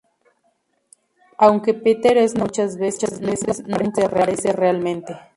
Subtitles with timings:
[1.37, 5.15] Aunque Peter es nombrado muchas veces, nunca aparece realmente.